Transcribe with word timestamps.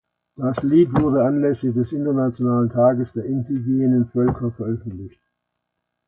Das 0.35 0.63
Lied 0.63 0.91
wurde 0.99 1.23
anlässlich 1.23 1.75
des 1.75 1.91
Internationalen 1.91 2.71
Tages 2.71 3.13
der 3.13 3.25
indigenen 3.25 4.09
Völker 4.09 4.51
veröffentlicht. 4.51 5.21